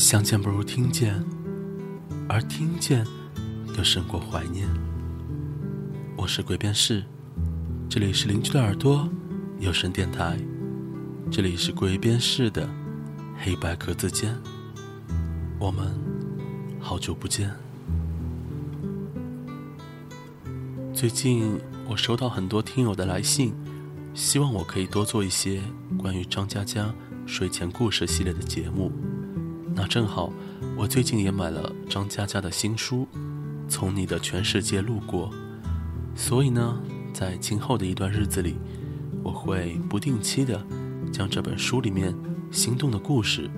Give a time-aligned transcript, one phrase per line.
[0.00, 1.22] 相见不如听见，
[2.26, 3.06] 而听见
[3.76, 4.66] 又胜过怀念。
[6.16, 7.04] 我是鬼边士，
[7.86, 9.06] 这里是邻居的耳朵
[9.58, 10.38] 有声电台，
[11.30, 12.66] 这里是鬼边士的
[13.36, 14.34] 黑白格子间。
[15.58, 15.94] 我们
[16.80, 17.54] 好久不见。
[20.94, 23.52] 最近我收到很多听友的来信，
[24.14, 25.60] 希望我可以多做一些
[25.98, 26.90] 关于张嘉佳
[27.26, 28.90] 睡前故事系列的节目。
[29.80, 30.30] 那正好，
[30.76, 33.08] 我最近也买了张嘉佳的新书
[33.66, 35.30] 《从你的全世界路过》，
[36.14, 36.78] 所以呢，
[37.14, 38.58] 在今后的一段日子里，
[39.22, 40.62] 我会不定期的
[41.10, 42.14] 将这本书里面
[42.50, 43.48] 心动的故事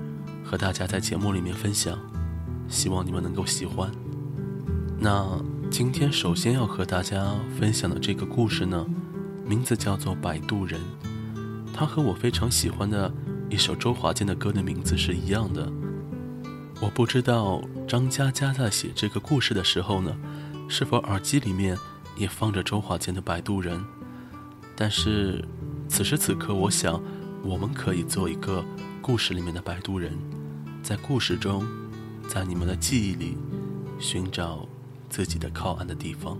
[0.44, 1.98] 和大家在节目里面分享，
[2.68, 3.90] 希望你们能够喜欢。
[5.00, 5.26] 那
[5.72, 8.86] 今天首先要和大家分享的这个故事呢，
[9.44, 10.80] 名字叫做《摆渡人》，
[11.74, 13.12] 它和我非常喜欢的
[13.50, 15.68] 一首周华健的歌的名字是一样的。
[16.82, 20.16] 我不知道张嘉佳在写这个故事的时候呢，
[20.68, 21.78] 是否耳机里面
[22.16, 23.78] 也放着周华健的《摆渡人》。
[24.74, 25.44] 但是
[25.88, 27.00] 此时此刻，我想
[27.44, 28.64] 我们可以做一个
[29.00, 30.18] 故事里面的摆渡人，
[30.82, 31.64] 在故事中，
[32.26, 33.38] 在你们的记忆里
[34.00, 34.68] 寻找
[35.08, 36.36] 自己的靠岸的地方。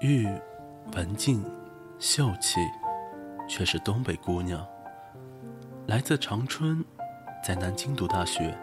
[0.00, 0.28] 玉，
[0.94, 1.42] 文静、
[1.98, 2.60] 秀气，
[3.48, 4.62] 却是东北姑娘。
[5.86, 6.84] 来自长春，
[7.42, 8.54] 在南京读大学，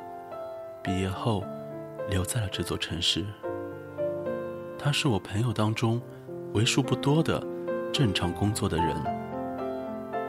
[0.83, 1.43] 毕业后
[2.07, 3.25] 留在了这座城市。
[4.77, 5.99] 她是我朋友当中
[6.53, 7.43] 为数不多的
[7.91, 8.95] 正常工作的人，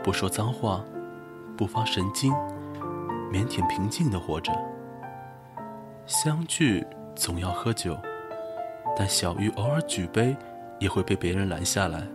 [0.02, 0.82] 不说脏话，
[1.54, 2.32] 不发神经，
[3.30, 4.50] 腼腆平静的活着。
[6.06, 7.94] 相聚总要喝酒，
[8.96, 10.34] 但小玉偶尔举杯。
[10.78, 12.06] 也会被别人拦下来，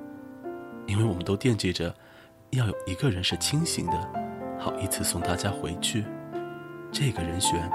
[0.85, 1.93] 因为我们都惦记着
[2.51, 3.97] 要有一个人是清醒的，
[4.59, 6.03] 好一次送大家回去。
[6.91, 7.69] 这个人选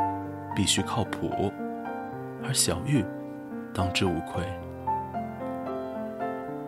[0.54, 1.52] 必须靠谱，
[2.42, 3.04] 而小玉
[3.72, 4.44] 当之无愧。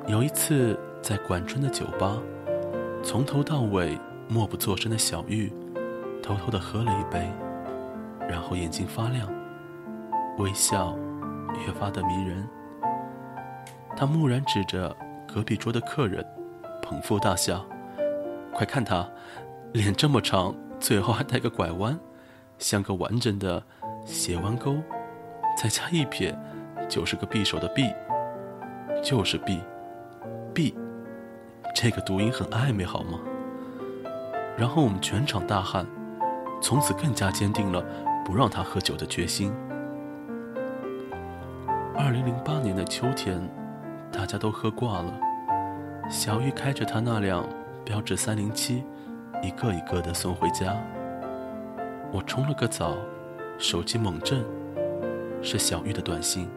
[0.06, 2.16] 有一次在管春的酒吧，
[3.02, 5.52] 从头到尾默不作声的小玉，
[6.22, 7.28] 偷偷的喝了一杯，
[8.28, 9.28] 然后眼睛发亮，
[10.38, 10.96] 微笑
[11.66, 12.48] 越发的迷人。
[13.96, 14.94] 他木然指着
[15.26, 16.22] 隔壁桌的客人，
[16.82, 17.64] 捧腹大笑
[18.52, 19.08] ：“快看他，
[19.72, 21.98] 脸这么长，最后还带个拐弯，
[22.58, 23.62] 像个完整的
[24.04, 24.76] 斜弯钩，
[25.56, 26.38] 再加一撇，
[26.90, 27.90] 就是个匕首的匕，
[29.02, 29.60] 就是匕，
[30.54, 30.74] 匕，
[31.74, 33.18] 这个读音很暧昧，好吗？”
[34.58, 35.86] 然后我们全场大喊，
[36.60, 37.82] 从此更加坚定了
[38.26, 39.54] 不让他喝酒的决心。
[41.96, 43.40] 二零零八年的秋天。
[44.16, 45.12] 大家都喝挂了，
[46.08, 47.46] 小玉开着他那辆
[47.84, 48.82] 标致三零七，
[49.42, 50.74] 一个一个的送回家。
[52.10, 52.96] 我冲了个澡，
[53.58, 54.42] 手机猛震，
[55.42, 56.48] 是小玉的短信。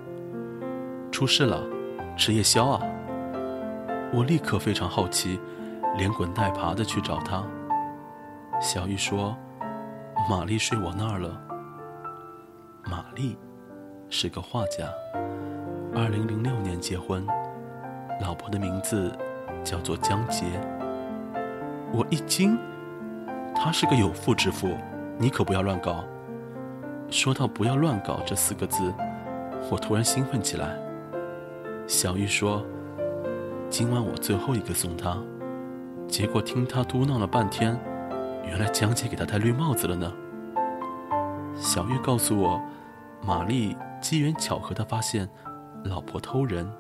[1.12, 1.62] 出事了，
[2.16, 2.82] 吃夜宵啊！
[4.14, 5.38] 我立刻非常好奇，
[5.98, 7.44] 连滚带爬的去找他。
[8.62, 9.36] 小玉说
[10.32, 11.42] ：“玛丽睡我那儿了。”
[12.90, 13.38] 玛丽
[14.10, 14.88] 是个画家，
[15.94, 17.28] 二零零六年结婚。
[18.20, 19.12] 老婆的名字
[19.64, 20.46] 叫做江杰。
[21.92, 22.58] 我一惊，
[23.56, 24.78] 他是个有妇之夫，
[25.18, 26.04] 你可不要乱搞。
[27.10, 28.94] 说到“不要乱搞”这四个字，
[29.72, 30.78] 我突然兴奋起来。
[31.88, 32.64] 小玉说
[33.68, 35.18] ：“今晚我最后一个送他。”
[36.08, 37.76] 结果听他嘟囔了半天，
[38.46, 40.12] 原来江杰给他戴绿帽子了呢。
[41.56, 42.62] 小玉告诉我，
[43.26, 45.28] 玛丽机缘巧合的发现
[45.84, 46.72] 老婆偷人。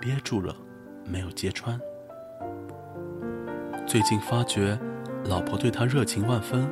[0.00, 0.56] 憋住了，
[1.04, 1.78] 没有揭穿。
[3.86, 4.78] 最近发觉，
[5.26, 6.66] 老婆对他热情万分，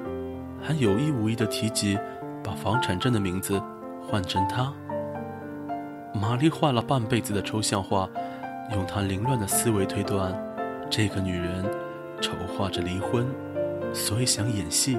[0.63, 1.99] 还有意无意的提及
[2.43, 3.61] 把房产证的名字
[4.03, 4.73] 换成他。
[6.15, 8.09] 玛丽画了半辈子的抽象画，
[8.73, 10.33] 用她凌乱的思维推断，
[10.89, 11.67] 这个女人
[12.23, 13.27] 筹划着离婚，
[13.93, 14.99] 所以想演戏，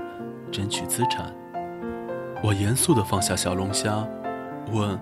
[0.52, 1.34] 争取资产。
[2.44, 4.08] 我严肃地放下小龙虾，
[4.72, 4.98] 问：“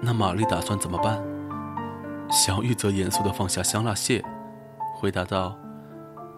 [0.00, 1.20] 那玛丽打算怎么办？”
[2.30, 4.24] 小玉则严肃地放下香辣蟹，
[4.96, 5.58] 回答道：“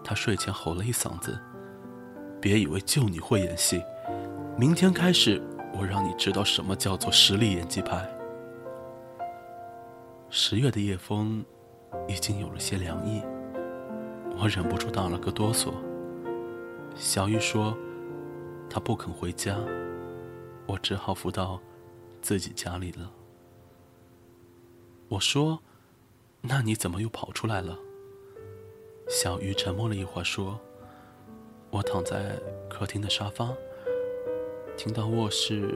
[0.03, 1.39] 她睡前吼了一嗓子，
[2.39, 3.83] 别以为就你会演戏，
[4.57, 5.41] 明天开始，
[5.73, 8.07] 我让你知道什么叫做实力演技派。”
[10.29, 11.43] 十月的夜风
[12.07, 13.21] 已经有了些凉意，
[14.37, 15.73] 我忍不住打了个哆嗦。
[16.95, 17.75] 小玉说
[18.69, 19.57] ：“她不肯回家。”
[20.67, 21.61] 我只好扶到
[22.21, 23.09] 自己家里了。
[25.07, 25.57] 我说
[26.47, 27.77] ：“那你怎么又跑出来了？”
[29.09, 30.59] 小玉沉默了一会儿，说
[31.69, 32.39] ：“我躺在
[32.69, 33.53] 客厅的沙发，
[34.75, 35.73] 听到卧室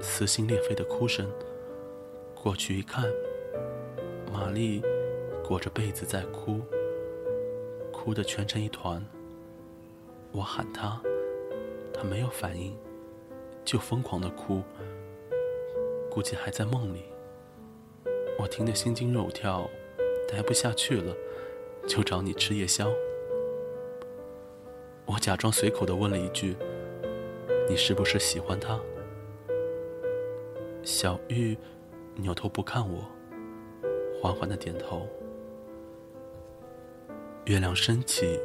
[0.00, 1.30] 撕心裂肺的哭声，
[2.34, 3.04] 过去一看，
[4.32, 4.82] 玛丽
[5.44, 6.60] 裹着被子在哭，
[7.92, 9.04] 哭得蜷成一团。
[10.32, 11.00] 我喊她，
[11.92, 12.76] 她没有反应。”
[13.64, 14.60] 就疯狂的哭，
[16.10, 17.04] 估计还在梦里。
[18.36, 19.70] 我听得心惊肉跳，
[20.32, 21.14] 待不下去了，
[21.86, 22.90] 就找你吃夜宵。
[25.04, 26.56] 我假装随口的问了一句
[27.68, 28.80] ：“你是不是喜欢他？”
[30.82, 31.56] 小玉
[32.16, 33.04] 扭头不看我，
[34.20, 35.06] 缓缓的点头。
[37.44, 38.40] 月亮升起，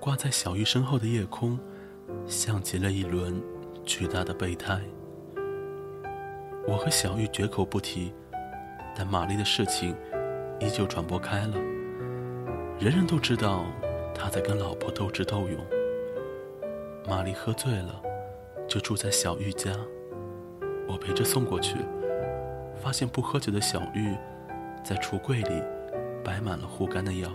[0.00, 1.56] 挂在小玉身后的夜空，
[2.26, 3.40] 像极了一轮。
[3.84, 4.78] 巨大的备胎，
[6.66, 8.12] 我和小玉绝口不提，
[8.94, 9.96] 但玛丽的事情
[10.60, 11.56] 依旧传播开了。
[12.78, 13.66] 人人都知道
[14.14, 15.58] 他在跟老婆斗智斗勇。
[17.08, 18.02] 玛丽喝醉了，
[18.68, 19.72] 就住在小玉家，
[20.86, 21.76] 我陪着送过去，
[22.80, 24.14] 发现不喝酒的小玉
[24.84, 25.62] 在橱柜里
[26.22, 27.30] 摆满了护肝的药。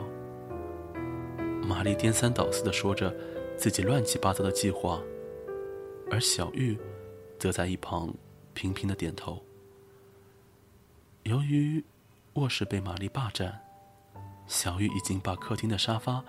[1.67, 3.13] 玛丽颠三倒四地说着
[3.57, 5.01] 自己乱七八糟的计划。
[6.11, 6.77] 而小玉，
[7.39, 8.13] 则在一旁
[8.53, 9.41] 频频的点头。
[11.23, 11.83] 由于
[12.35, 13.61] 卧室被玛丽霸占，
[14.47, 16.23] 小玉已经把客厅的沙发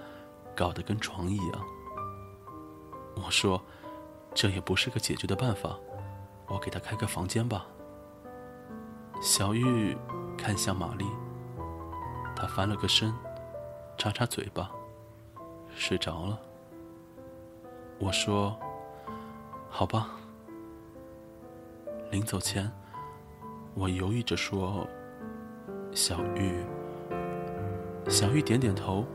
[0.54, 1.66] 搞得跟床一样。
[3.16, 3.62] 我说
[4.34, 5.78] ：“这也不是个解决的办法，
[6.46, 7.66] 我给她开个房间吧。”
[9.22, 9.96] 小玉
[10.36, 11.06] 看向玛丽，
[12.36, 13.10] 她翻了个身，
[13.96, 14.70] 擦擦嘴巴，
[15.74, 16.38] 睡着了。
[17.98, 18.58] 我说。
[19.70, 20.10] 好吧。
[22.12, 22.70] 临走前，
[23.74, 24.86] 我犹豫着说
[25.94, 26.52] ：“小玉。”
[28.10, 29.06] 小玉点点头，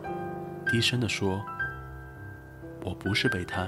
[0.66, 1.44] 低声的说
[2.84, 3.68] ：“我不是备胎。”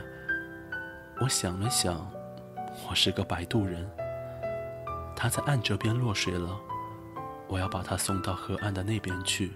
[1.22, 2.10] 我想了想，
[2.90, 3.88] 我是个摆渡人。
[5.16, 6.60] 他在岸这边落水了，
[7.48, 9.52] 我要把他送到河岸的那边去。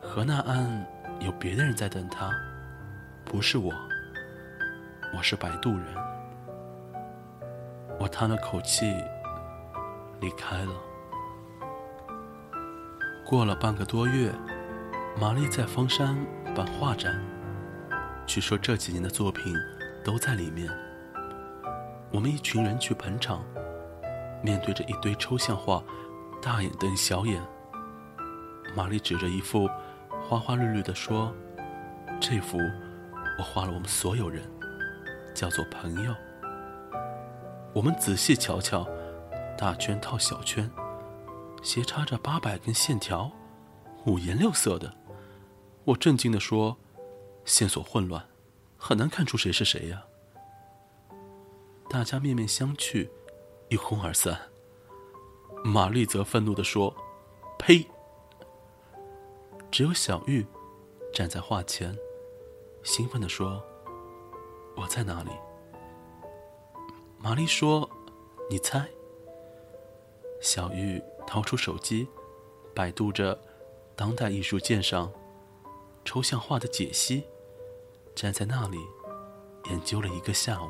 [0.00, 0.86] 河那岸
[1.18, 2.30] 有别的人在等他，
[3.24, 3.72] 不是我。
[5.16, 5.86] 我是摆渡人，
[7.98, 8.94] 我叹了口气，
[10.20, 10.72] 离开了。
[13.24, 14.30] 过了半个多月，
[15.18, 16.14] 玛丽在方山
[16.54, 17.18] 办画展，
[18.26, 19.56] 据说这几年的作品
[20.04, 20.70] 都在里面。
[22.12, 23.42] 我们一群人去捧场，
[24.42, 25.82] 面对着一堆抽象画，
[26.42, 27.42] 大眼瞪小眼。
[28.76, 29.70] 玛丽指着一幅
[30.28, 31.34] 花花绿绿的说
[32.20, 32.58] ：“这幅
[33.38, 34.42] 我画了我们所有人。”
[35.34, 36.14] 叫做朋友。
[37.72, 38.86] 我们仔细瞧瞧，
[39.56, 40.70] 大圈套小圈，
[41.64, 43.32] 斜插着八百根线条，
[44.04, 44.94] 五颜六色的。
[45.84, 46.76] 我震惊地说
[47.46, 48.22] ：“线索混乱，
[48.76, 50.04] 很难看出谁是谁呀。”
[51.88, 53.08] 大家面面相觑，
[53.70, 54.38] 一哄而散。
[55.64, 56.94] 玛丽则愤怒地说
[57.58, 57.86] ：“呸！”
[59.72, 60.46] 只有小玉
[61.14, 61.96] 站在画前，
[62.82, 63.64] 兴奋地说。
[64.76, 65.30] 我在哪里？
[67.18, 67.88] 玛丽说
[68.50, 68.86] ：“你猜。”
[70.42, 72.06] 小玉掏出手机，
[72.74, 73.38] 百度着
[73.96, 75.10] “当代艺术鉴赏
[76.04, 77.24] 抽象画的解析”，
[78.14, 78.78] 站在那里
[79.70, 80.68] 研究了一个下午。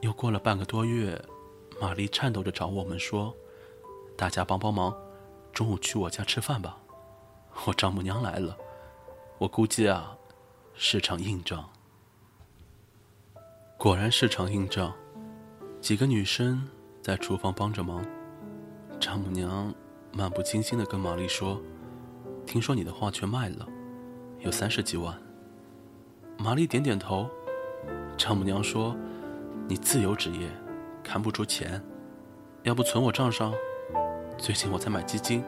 [0.00, 1.20] 又过了半个多月，
[1.80, 3.34] 玛丽颤抖着找我们说
[4.16, 4.96] ：“大家帮帮忙，
[5.52, 6.78] 中午去我家吃饭吧，
[7.66, 8.56] 我丈母娘来了。
[9.38, 10.16] 我估计啊，
[10.74, 11.68] 是场硬仗。”
[13.78, 14.94] 果然是场硬仗，
[15.80, 16.68] 几个女生
[17.00, 18.04] 在厨房帮着忙。
[19.02, 19.74] 丈母娘
[20.12, 21.60] 漫不经心地跟玛丽说
[22.46, 23.66] ：“听说你的画全卖了，
[24.38, 25.12] 有三十几万。”
[26.38, 27.28] 玛丽点点头。
[28.16, 28.96] 丈母娘说
[29.66, 30.48] ：“你自由职业，
[31.02, 31.82] 看不出钱，
[32.62, 33.52] 要不存我账上？
[34.38, 35.42] 最近我在买基金，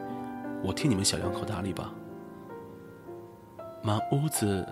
[0.61, 1.93] 我替你们小两口打理吧。”
[3.81, 4.67] 满屋子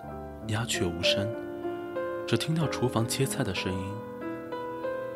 [0.48, 1.26] 鸦雀无声，
[2.26, 3.94] 只听到厨房切菜的声音。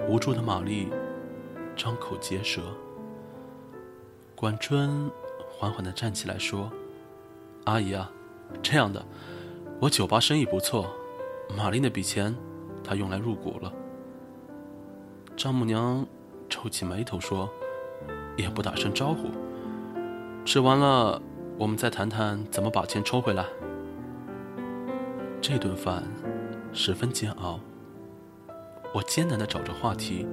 [0.08, 0.88] 无助的玛丽
[1.76, 2.62] 张口结舌。
[4.40, 5.10] 管春
[5.50, 6.70] 缓缓地站起来说
[7.66, 8.08] ：“阿姨啊，
[8.62, 9.04] 这样的，
[9.80, 10.88] 我酒吧生意不错，
[11.56, 12.32] 玛丽那笔钱，
[12.84, 13.72] 她用来入股了。”
[15.36, 16.06] 丈母娘
[16.48, 17.50] 皱起眉头说
[18.38, 19.26] ：“也不打声招呼。
[20.44, 21.20] 吃完了，
[21.58, 23.44] 我们再谈谈怎么把钱抽回来。”
[25.42, 26.04] 这顿饭
[26.72, 27.58] 十分煎熬，
[28.94, 30.24] 我艰难地找着话题，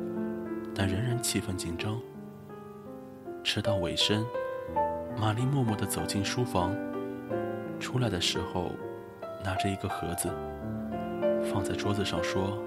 [0.75, 1.99] 但仍然气氛紧张。
[3.45, 4.25] 吃到尾声，
[5.15, 6.75] 玛丽默默地走进书房，
[7.79, 8.71] 出来的时候
[9.43, 10.29] 拿着一个盒子，
[11.43, 12.57] 放在桌子上说：“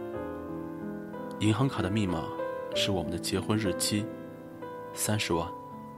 [1.40, 2.22] 银行卡的密码
[2.76, 4.06] 是我们的结婚日期，
[4.94, 5.48] 三十万，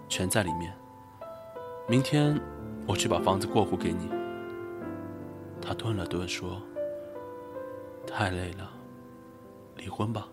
[0.09, 0.75] 全在里面。
[1.87, 2.41] 明天
[2.87, 4.11] 我去把房子过户给你。”
[5.61, 6.59] 他顿了顿说
[8.09, 8.71] ：“太累了，
[9.77, 10.27] 离婚吧，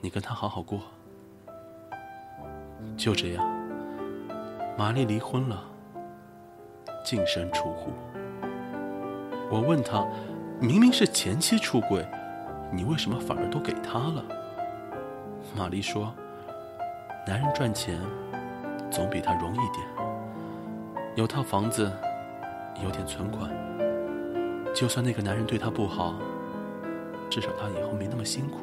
[0.00, 0.80] 你跟他好好过。”
[2.96, 3.44] 就这样，
[4.78, 5.64] 玛丽离婚了，
[7.04, 7.90] 净身出户。
[9.50, 10.06] 我问他
[10.60, 12.06] ：“明明是前妻出轨，
[12.70, 14.24] 你为什么反而都给他了？”
[15.56, 16.14] 玛丽说
[17.26, 17.98] ：“男人赚钱
[18.90, 19.86] 总比他容易点，
[21.16, 21.90] 有套房子，
[22.82, 23.50] 有点存款。
[24.74, 26.14] 就算那个男人对她不好，
[27.28, 28.60] 至少他以后没那么辛苦。”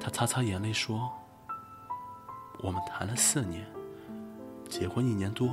[0.00, 1.10] 她擦擦眼泪说。
[2.62, 3.64] 我们谈了四年，
[4.68, 5.50] 结婚一年多，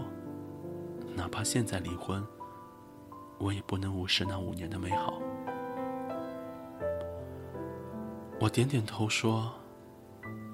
[1.16, 2.26] 哪怕现在离婚，
[3.38, 5.14] 我也不能无视那五年的美好。
[8.40, 9.52] 我点点头说：“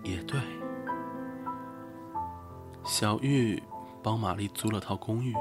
[0.04, 0.40] 也对。”
[2.84, 3.62] 小玉
[4.02, 5.36] 帮玛丽租了套公寓，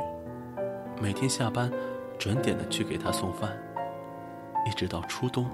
[1.00, 1.72] 每天下班
[2.18, 3.56] 准点的去给她送饭，
[4.66, 5.46] 一直到初冬。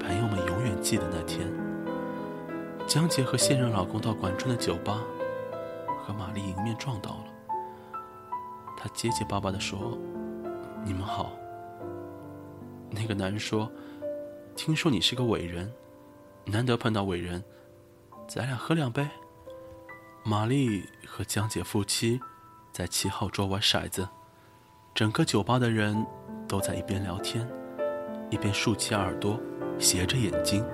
[0.00, 1.63] 朋友们永远记得那天。
[2.86, 5.00] 江杰和现任老公到管春的酒吧，
[5.98, 7.24] 和玛丽迎面撞到了。
[8.76, 9.98] 他结结巴巴地说
[10.84, 11.32] ：“你们好。”
[12.90, 13.70] 那个男人说
[14.54, 15.72] ：“听说你是个伟人，
[16.44, 17.42] 难得碰到伟人，
[18.28, 19.08] 咱俩喝两杯。”
[20.22, 22.20] 玛丽和江姐夫妻
[22.70, 24.08] 在七号桌玩骰子，
[24.94, 26.06] 整个酒吧的人
[26.46, 27.48] 都在一边聊天，
[28.30, 29.40] 一边竖起耳朵，
[29.78, 30.64] 斜着眼睛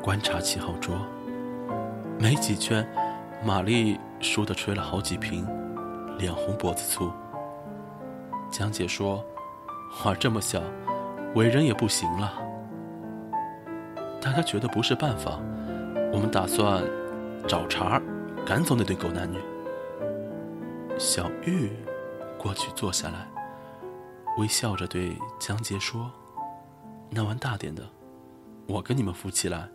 [0.00, 0.96] 观察七号桌。
[2.20, 2.86] 没几圈，
[3.42, 5.48] 玛丽输的吹了好几瓶，
[6.18, 7.10] 脸红脖子粗。
[8.50, 9.24] 江姐说
[10.04, 10.60] ：“玩这么小，
[11.34, 12.34] 伟人也不行了。”
[14.20, 15.40] 大家觉得不是办法，
[16.12, 16.84] 我们打算
[17.48, 18.02] 找茬儿
[18.44, 19.38] 赶走那对狗男女。
[20.98, 21.72] 小玉
[22.36, 23.26] 过去坐下来，
[24.36, 26.10] 微笑着对江杰说
[27.08, 27.82] ：“那玩大点的，
[28.66, 29.66] 我跟你们夫妻来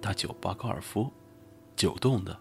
[0.00, 1.12] 打酒吧高尔夫。”
[1.80, 2.38] 九洞的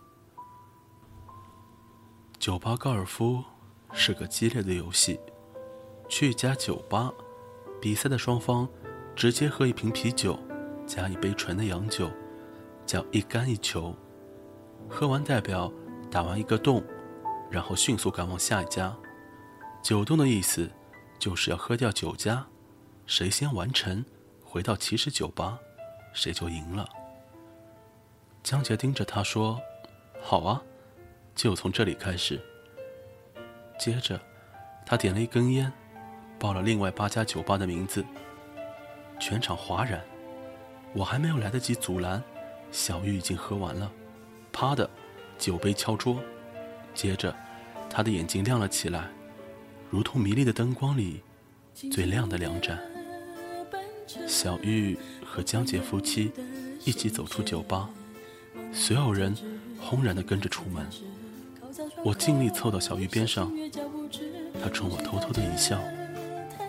[2.39, 3.41] 酒吧高尔夫
[3.93, 5.17] 是个激烈的游戏。
[6.10, 7.10] 去一家酒吧，
[7.81, 8.67] 比赛的双方
[9.15, 10.38] 直接喝一瓶啤酒，
[10.86, 12.12] 加一杯纯的洋酒，
[12.86, 13.96] 叫一杆一球。
[14.89, 15.72] 喝完代表
[16.12, 16.84] 打完一个洞，
[17.50, 18.93] 然后迅速赶往下一家。
[19.81, 20.69] 九洞的意思
[21.17, 22.46] 就是要喝掉九家，
[23.05, 24.03] 谁先完成，
[24.43, 25.58] 回到起始酒吧，
[26.13, 26.86] 谁就赢了。
[28.43, 29.60] 江杰盯着他说
[30.22, 30.62] ：“好啊，
[31.36, 32.39] 就从这里开始。”
[33.79, 34.19] 接着，
[34.86, 35.72] 他点了一根烟，
[36.39, 38.03] 报了另外八家酒吧的名字。
[39.19, 40.01] 全场哗然，
[40.93, 42.24] 我还没有来得及阻拦，
[42.72, 43.91] 小玉已经喝完了，
[44.51, 44.89] 啪的，
[45.38, 46.19] 酒杯敲桌。
[46.96, 47.36] 接着，
[47.89, 49.10] 他的眼睛亮了起来，
[49.89, 51.22] 如同迷离的灯光里
[51.91, 52.79] 最亮的两盏。
[54.27, 56.31] 小玉和江杰夫妻
[56.84, 57.89] 一起走出酒吧。
[58.71, 59.35] 所有人
[59.79, 60.85] 轰然地跟着出门，
[62.03, 63.51] 我尽力凑到小玉边上，
[64.61, 65.79] 她冲我偷偷的一笑，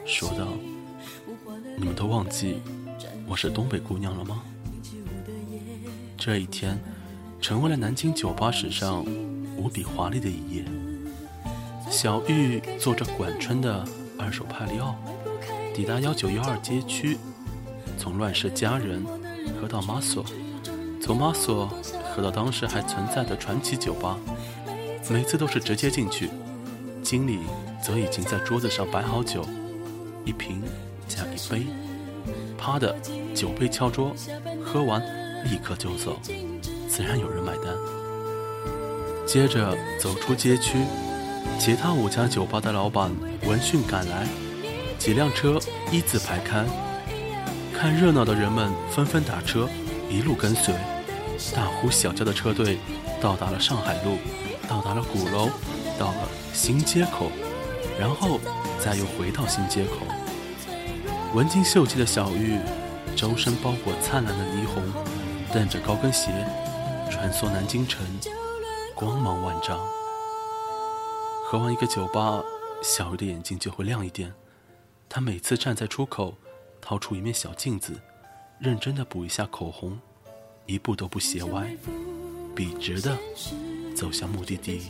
[0.05, 0.49] 说道
[1.79, 2.57] ：“你们都忘记
[3.27, 4.43] 我是东北姑娘了吗？”
[6.17, 6.79] 这一天，
[7.41, 9.05] 成为了南京酒吧史上
[9.57, 10.65] 无比华丽的一页。
[11.91, 13.85] 小玉坐着管春的
[14.19, 14.95] 二手帕里奥，
[15.75, 17.17] 抵达幺九幺二街区，
[17.99, 19.05] 从乱世佳人
[19.61, 20.25] 喝到马索。
[21.11, 21.69] 从马索
[22.15, 24.17] 喝到当时还存在的传奇酒吧，
[25.09, 26.31] 每次都是直接进去，
[27.03, 27.41] 经理
[27.83, 29.45] 则已经在桌子上摆好酒，
[30.25, 30.63] 一瓶
[31.09, 31.67] 加一杯，
[32.57, 32.95] 啪的
[33.35, 34.15] 酒杯敲桌，
[34.65, 35.03] 喝完
[35.51, 36.17] 立刻就走，
[36.89, 37.75] 自然有人买单。
[39.27, 40.79] 接着走出街区，
[41.59, 43.11] 其他五家酒吧的老板
[43.49, 44.29] 闻讯赶来，
[44.97, 45.59] 几辆车
[45.91, 46.65] 一字排开，
[47.77, 49.69] 看热闹的人们纷纷打车，
[50.09, 50.73] 一路跟随，
[51.55, 52.79] 大呼小叫的车队
[53.21, 54.19] 到达了上海路，
[54.69, 55.49] 到达了鼓楼，
[55.99, 57.31] 到了新街口，
[57.99, 58.39] 然后
[58.79, 60.07] 再又回到新街口。
[61.35, 62.59] 文静秀气的小玉，
[63.17, 64.83] 周身包裹灿烂的霓虹，
[65.53, 66.31] 蹬着高跟鞋，
[67.11, 68.07] 穿梭南京城，
[68.95, 69.81] 光芒万丈。
[71.47, 72.43] 喝完一个酒吧，
[72.83, 74.33] 小玉的眼睛就会亮一点。
[75.09, 76.35] 她每次站在出口，
[76.81, 78.01] 掏出一面小镜子，
[78.61, 79.99] 认真的补一下口红，
[80.67, 81.69] 一步都不斜歪，
[82.55, 83.17] 笔直的
[83.95, 84.83] 走向目的地。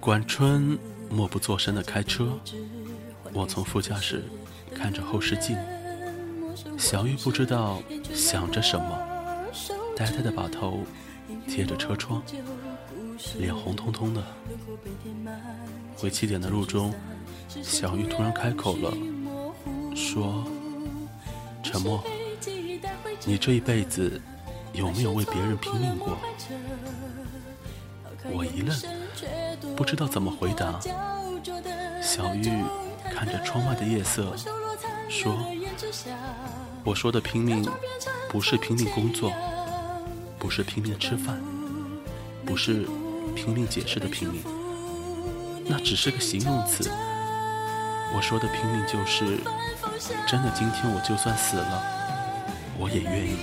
[0.00, 0.78] 管春
[1.08, 2.38] 默不作声的开车，
[3.32, 4.24] 我从副驾驶
[4.74, 5.56] 看着后视镜。
[6.76, 7.82] 小玉不知道
[8.12, 8.98] 想着什么，
[9.96, 10.84] 呆呆的把头
[11.46, 12.22] 贴着车窗。
[13.38, 14.24] 脸红彤彤的，
[15.94, 16.92] 回起点的路中，
[17.62, 18.90] 小玉突然开口了，
[19.94, 20.42] 说
[21.62, 22.02] ：“沉默，
[23.24, 24.20] 你这一辈子
[24.72, 26.16] 有没有为别人拼命过？”
[28.32, 28.76] 我一愣，
[29.76, 30.78] 不知道怎么回答。
[32.02, 32.64] 小玉
[33.12, 34.34] 看着窗外的夜色，
[35.08, 35.38] 说
[36.84, 37.66] ：“我说的拼命，
[38.28, 39.32] 不是拼命工作，
[40.38, 41.40] 不是拼命吃饭，
[42.44, 42.86] 不是……”
[43.32, 44.42] 拼命解释的拼命，
[45.64, 46.90] 那只是个形容词。
[48.12, 49.38] 我说的拼命就是，
[50.26, 51.99] 真的，今天我就算死了，
[52.78, 53.36] 我也愿意。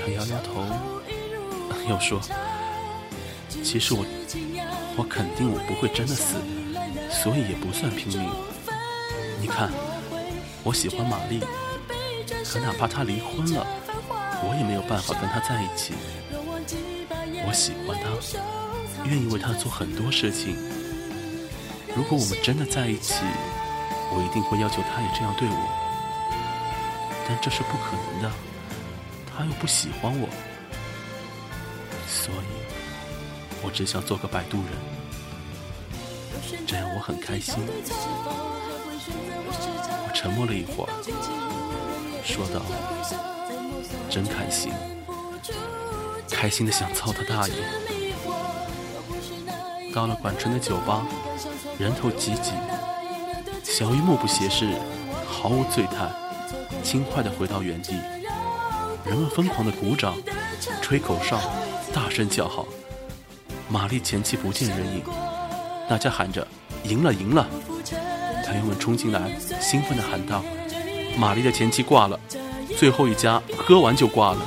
[0.00, 0.64] 他摇摇头，
[1.88, 2.20] 又说
[3.62, 4.04] ：“其实我，
[4.96, 6.36] 我肯定我不会真的死，
[7.10, 8.30] 所以也不算拼命。
[9.40, 9.70] 你看，
[10.64, 11.40] 我喜欢玛丽，
[12.44, 13.66] 可哪怕她离婚了，
[14.42, 15.94] 我也没有办法跟她在一起。”
[17.46, 18.10] 我喜欢她，
[19.04, 20.56] 愿意为她做很多事情。
[21.94, 23.14] 如果我们真的在一起，
[24.12, 25.82] 我一定会要求她也这样对我。
[27.28, 28.30] 但这是不可能的，
[29.26, 30.28] 他又不喜欢我，
[32.06, 32.46] 所以，
[33.62, 34.70] 我只想做个摆渡人，
[36.66, 37.54] 这样我很开心。
[40.06, 40.90] 我沉默了一会儿，
[42.24, 42.62] 说道
[44.08, 44.72] ：“真开心。”
[46.30, 47.54] 开心的想操他大爷！
[49.92, 51.06] 到了管春的酒吧，
[51.78, 52.52] 人头挤挤，
[53.64, 54.68] 小玉目不斜视，
[55.26, 56.08] 毫无醉态，
[56.86, 57.94] 轻快的回到原地。
[59.04, 60.14] 人们疯狂的鼓掌、
[60.80, 61.40] 吹口哨、
[61.92, 62.64] 大声叫好。
[63.68, 65.02] 玛丽前妻不见人影，
[65.88, 66.46] 大家喊着
[66.84, 67.44] 赢了赢了！
[68.46, 70.44] 朋友们冲进来，兴奋的喊道
[71.18, 72.20] ：“玛丽的前妻挂了，
[72.78, 74.38] 最后一家喝完就挂了。”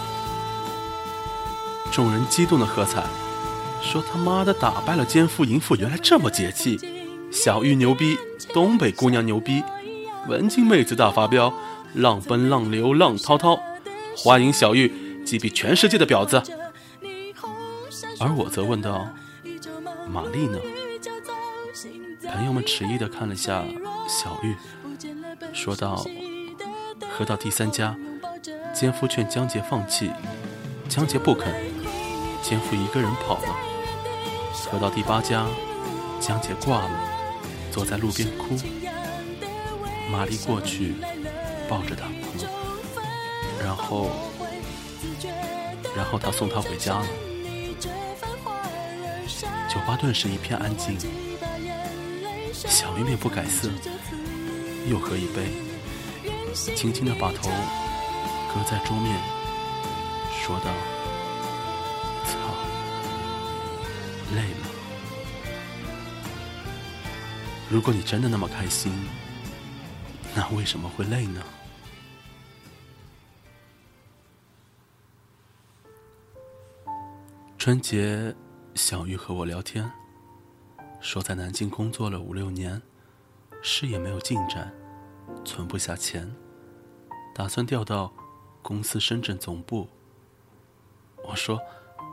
[1.91, 3.04] 众人激动的喝彩，
[3.82, 6.80] 说：“他妈的，打败了奸夫淫妇，原来这么解气！
[7.34, 8.17] 小玉牛逼，
[8.54, 9.62] 东北姑娘牛逼，
[10.30, 11.54] 文静妹子大发飙，
[11.93, 13.60] 浪奔浪流浪滔滔，
[14.17, 16.41] 欢迎小玉击毙全世界的婊子。”
[18.19, 19.08] 而我则问道
[20.12, 20.60] ：“玛丽呢？”
[22.32, 23.63] 朋友们迟疑的看了下
[24.08, 24.56] 小玉，
[25.54, 26.06] 说道
[27.10, 27.95] ：“喝到第三家，
[28.73, 30.12] 奸夫劝江杰放弃，
[30.88, 31.54] 江杰不肯。”
[32.41, 33.56] 奸夫一个人跑了，
[34.71, 35.45] 喝到第八家，
[36.19, 36.91] 江姐挂了，
[37.71, 38.56] 坐在路边哭。
[40.10, 40.95] 玛丽过去
[41.70, 42.44] 抱着她哭，
[43.64, 44.10] 然后，
[45.96, 47.06] 然后他送她回家了。
[49.70, 50.98] 酒吧顿时一片安静。
[52.52, 53.70] 小明面不改色，
[54.90, 55.52] 又喝一杯，
[56.76, 57.50] 轻轻的把头
[58.54, 59.16] 搁在桌面，
[60.44, 60.72] 说道。
[64.36, 64.68] 累了。
[67.68, 68.92] 如果你真的那么开心，
[70.36, 71.42] 那为什么会累呢？
[77.70, 78.36] 春节，
[78.74, 79.92] 小玉和我聊天，
[81.00, 82.82] 说在南京工作了五六年，
[83.62, 84.74] 事业没有进展，
[85.46, 86.36] 存不下钱，
[87.36, 88.12] 打算调到
[88.64, 89.88] 公司深圳总部。
[91.24, 91.62] 我说，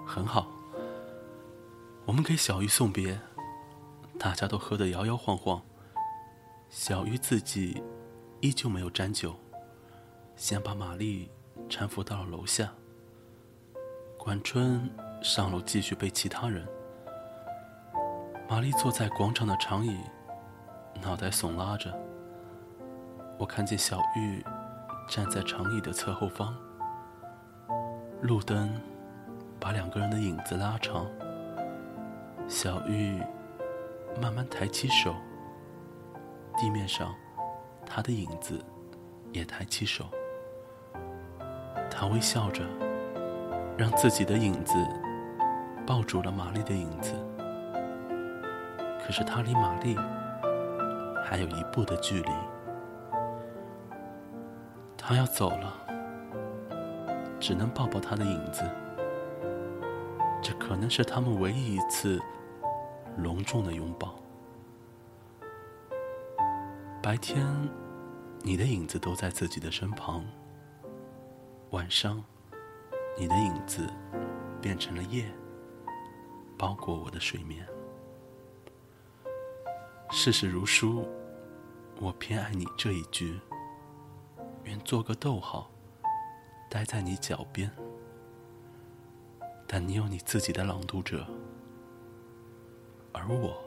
[0.06, 0.46] 很好。
[2.04, 3.18] 我们给小玉送别，
[4.18, 5.62] 大家都喝得摇摇晃晃。
[6.68, 7.82] 小玉自己
[8.42, 9.34] 依旧没有沾酒，
[10.36, 11.30] 先把玛丽
[11.66, 12.70] 搀扶到了楼下。
[14.18, 14.90] 管春
[15.22, 16.66] 上楼继续背其他人。
[18.48, 19.98] 玛丽坐在广场的长椅，
[21.02, 21.92] 脑袋耸拉着。
[23.38, 24.44] 我看见小玉
[25.08, 26.56] 站在长椅的侧后方，
[28.22, 28.80] 路灯
[29.58, 31.06] 把两个人的影子拉长。
[32.48, 33.20] 小玉
[34.22, 35.14] 慢慢抬起手，
[36.56, 37.12] 地面上，
[37.84, 38.64] 他的影子
[39.32, 40.06] 也抬起手。
[41.90, 42.62] 他微笑着，
[43.76, 44.74] 让自己的影子
[45.86, 47.14] 抱住了玛丽的影子。
[49.04, 49.96] 可是他离玛丽
[51.24, 52.30] 还有一步的距离。
[54.96, 55.72] 他要走了，
[57.38, 58.68] 只能抱抱他的影子。
[60.42, 62.20] 这可能是他们唯一一次
[63.16, 64.16] 隆重的拥抱。
[67.00, 67.46] 白天，
[68.42, 70.24] 你的影子都在自己的身旁；
[71.70, 72.20] 晚上，
[73.16, 73.88] 你的影子
[74.60, 75.24] 变成了夜，
[76.58, 77.66] 包裹我的睡眠。
[80.10, 81.06] 世事如书，
[82.00, 83.38] 我偏爱你这一句。
[84.64, 85.70] 愿做个逗号，
[86.68, 87.70] 待在你脚边。
[89.66, 91.26] 但你有你自己的朗读者，
[93.12, 93.62] 而我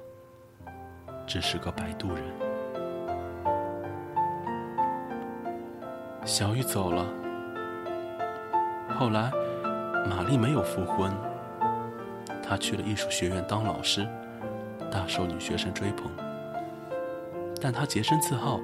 [1.28, 2.24] 只是个摆渡人。
[6.26, 7.06] 小雨走了，
[8.98, 9.32] 后来
[10.08, 11.12] 玛丽没有复婚，
[12.50, 14.08] 他去了艺术学院当老师，
[14.92, 16.10] 大受女学生追捧。
[17.62, 18.60] 但他洁身自好，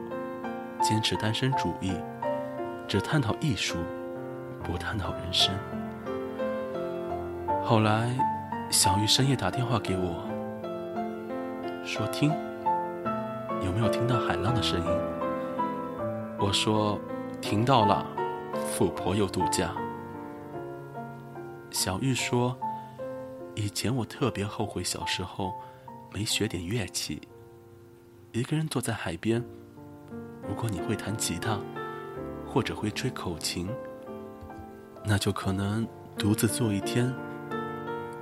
[0.81, 1.93] 坚持单身主义。
[2.87, 3.77] 只探讨艺术，
[4.63, 5.53] 不探讨人生。
[7.63, 8.09] 后来，
[8.71, 10.23] 小玉深夜打电话给我，
[11.83, 12.31] 说：“听，
[13.63, 14.87] 有没有听到海浪的声音？”
[16.39, 16.99] 我说
[17.39, 18.03] ：“听到了，
[18.55, 19.71] 富婆又度假。”
[21.69, 22.57] 小玉说
[23.55, 25.53] ：“以前我特别后悔小时候
[26.13, 27.21] 没学点乐器。
[28.31, 29.43] 一个人坐在海边，
[30.47, 31.59] 如果你会弹吉他。”
[32.47, 33.67] 或者会吹口琴，
[35.03, 35.85] 那就可能
[36.17, 37.13] 独自坐一天，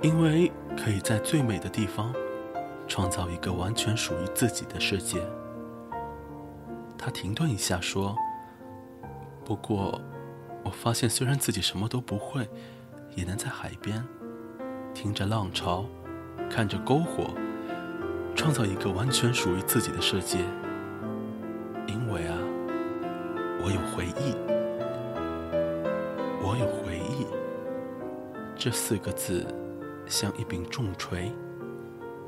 [0.02, 2.12] 因为可以在最美的地方
[2.88, 5.22] 创造一个完全属于自己的世界。
[6.98, 8.16] 他停顿一下说
[9.46, 10.00] ：“不过，
[10.64, 12.48] 我发现虽然自己什么都不会，
[13.14, 14.04] 也能在海边
[14.94, 15.84] 听着浪潮，
[16.48, 17.24] 看着篝火，
[18.34, 20.38] 创造一个完全属于自己的世界。”
[21.86, 22.38] 因为啊
[23.62, 24.34] 我有回忆，
[26.42, 27.26] 我有回忆。
[28.56, 29.46] 这四个字
[30.06, 31.32] 像一柄重锤，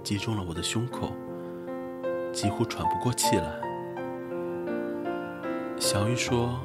[0.02, 1.12] 击中了我的胸口，
[2.32, 3.60] 几乎喘不过气来。
[5.78, 6.58] 小玉说：“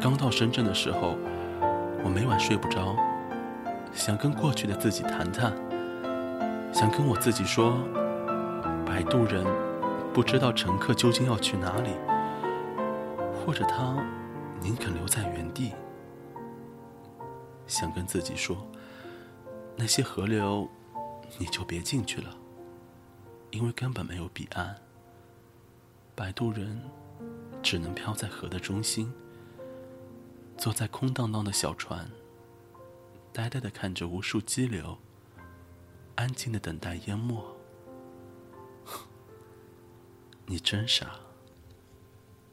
[0.00, 1.16] 刚到深圳的时候，
[2.04, 2.94] 我每晚睡不着，
[3.94, 5.54] 想跟过去的自己谈谈，
[6.72, 7.78] 想跟我自己说，
[8.84, 9.46] 摆渡人
[10.12, 11.90] 不知道乘客究竟要去哪里。”
[13.46, 14.02] 或者他
[14.60, 15.72] 宁肯留在原地，
[17.66, 18.66] 想跟自己说：
[19.76, 20.66] 那些河流，
[21.38, 22.30] 你就别进去了，
[23.50, 24.74] 因为根本没有彼岸。
[26.14, 26.80] 摆渡人
[27.62, 29.12] 只能漂在河的中心，
[30.56, 32.08] 坐在空荡荡的小船，
[33.34, 34.96] 呆呆的看着无数激流，
[36.14, 37.44] 安静的等待淹没。
[40.46, 41.16] 你真傻。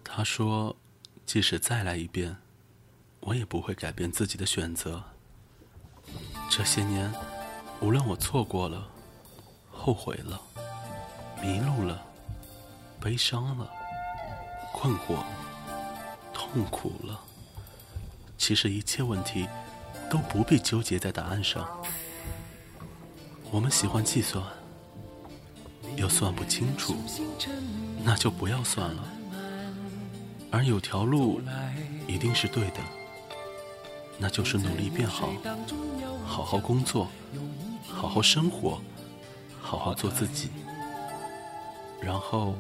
[0.04, 0.76] 他说。
[1.24, 2.36] 即使再来一遍，
[3.22, 5.02] 我也不会改变自己的选择。
[6.50, 7.10] 这些年，
[7.80, 8.91] 无论我错过了、
[9.72, 10.41] 后悔了、
[11.41, 12.06] 迷路了、
[13.00, 13.72] 悲伤了、
[14.74, 15.24] 困惑、
[16.34, 17.24] 痛苦了，
[18.38, 19.48] 其实一切问题
[20.12, 21.65] 都不必纠结在答案上。
[23.50, 24.43] 我们喜欢计算，
[25.95, 26.97] 又算不清楚，
[28.04, 29.06] 那就不要算了。
[30.52, 31.39] 而有条路
[32.08, 32.82] 一定是对的，
[34.17, 35.30] 那就是努力变好，
[36.28, 37.08] 好好工作，
[37.88, 38.82] 好好生活，
[39.62, 40.50] 好好做自己。
[42.02, 42.54] 然后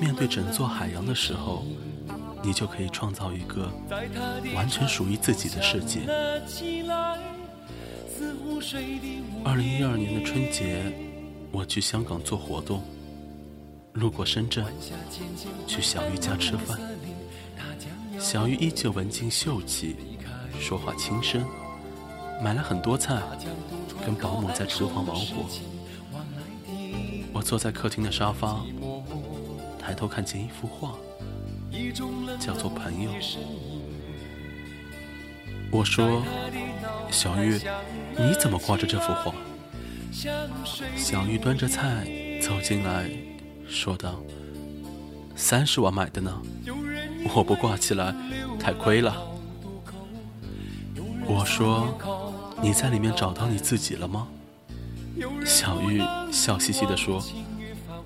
[0.00, 1.64] 面对整座海洋的时候，
[2.42, 3.70] 你就可以创造一个
[4.54, 6.00] 完全属于自己的世界。
[9.44, 10.82] 二零一二年的春节，
[11.50, 12.82] 我去香港做活动，
[13.94, 14.64] 路过深圳，
[15.66, 16.78] 去小玉家吃饭。
[18.18, 19.96] 小玉依旧文静秀气，
[20.60, 21.44] 说话轻声，
[22.42, 23.20] 买了很多菜，
[24.04, 25.46] 跟保姆在厨房忙活。
[27.32, 28.60] 我坐在客厅的沙发，
[29.78, 30.96] 抬头看见一幅画，
[32.38, 33.10] 叫做《朋友》。
[35.70, 36.22] 我说
[37.10, 37.58] ：“小玉，
[38.18, 39.34] 你怎么挂着这幅画？”
[40.96, 42.06] 小玉端着菜
[42.40, 43.08] 走进来，
[43.66, 44.22] 说道
[45.34, 46.42] ：“三十万买的呢。”
[47.34, 48.14] 我不挂起来，
[48.58, 49.16] 太亏了。
[51.24, 51.96] 我说
[52.60, 54.26] ：“你在里面找到你自己了吗？”
[55.46, 57.22] 小玉笑嘻嘻地说：“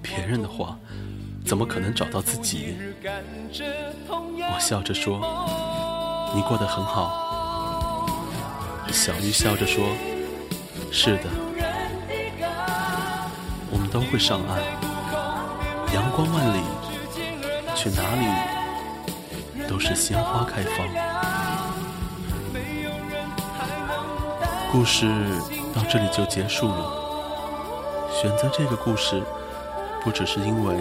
[0.02, 0.78] 别人的话，
[1.46, 2.76] 怎么可能找到自己？”
[4.08, 5.20] 我笑着说
[6.34, 8.08] ：“你过得很好。”
[8.92, 9.84] 小玉笑着说
[10.90, 11.24] ：“是的，
[13.70, 14.60] 我们都会上岸，
[15.94, 16.60] 阳光万里，
[17.76, 18.26] 去哪里
[19.68, 20.86] 都是鲜花开放。”
[24.72, 25.06] 故事
[25.74, 27.04] 到这里就结束了。
[28.20, 29.22] 选择这个故事，
[30.02, 30.74] 不只是因为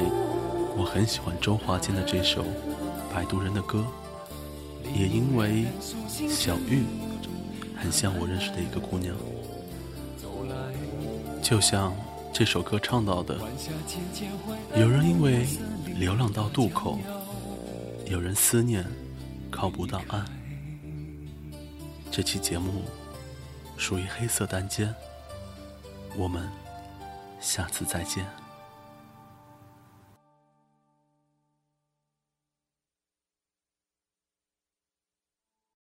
[0.78, 2.44] 我很喜欢周华健的这首
[3.14, 3.86] 《摆渡人》的歌，
[4.94, 5.66] 也因为
[6.30, 6.84] 小玉
[7.76, 9.16] 很像我认识的一个姑娘。
[11.42, 11.94] 就像
[12.34, 13.38] 这首歌唱到的，
[14.76, 15.46] 有人因为
[15.98, 17.00] 流浪到渡口，
[18.08, 18.86] 有人思念
[19.50, 20.26] 靠不到岸。
[22.12, 22.84] 这期节目
[23.78, 24.94] 属于黑色单间，
[26.18, 26.48] 我们。
[27.42, 28.26] 下次再见。